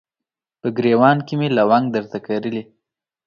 [0.59, 2.63] په ګریوان کې مې لونګ درته کرلي